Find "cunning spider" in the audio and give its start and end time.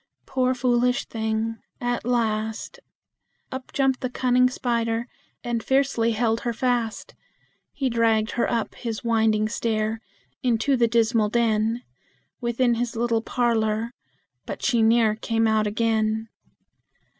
4.09-5.05